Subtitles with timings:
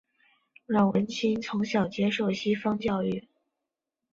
[0.65, 3.27] 阮文清从小接受西方教育。